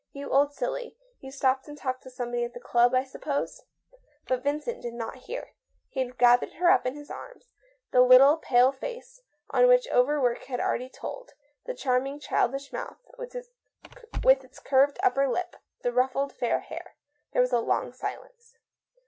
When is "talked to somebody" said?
1.77-2.43